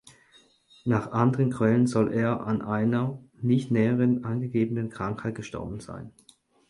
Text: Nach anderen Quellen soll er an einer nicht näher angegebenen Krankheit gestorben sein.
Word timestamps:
Nach 0.83 1.11
anderen 1.11 1.51
Quellen 1.51 1.85
soll 1.85 2.11
er 2.11 2.47
an 2.47 2.63
einer 2.63 3.21
nicht 3.39 3.69
näher 3.69 3.99
angegebenen 4.23 4.89
Krankheit 4.89 5.35
gestorben 5.35 5.79
sein. 5.79 6.11